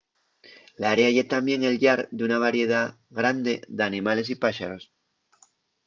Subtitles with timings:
[0.81, 2.81] l’área ye tamién el llar d’una variedá
[3.19, 4.83] grande d’animales y páxaros